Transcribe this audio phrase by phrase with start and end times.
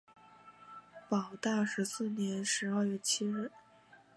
[1.09, 3.51] 保大十四年十二月七日。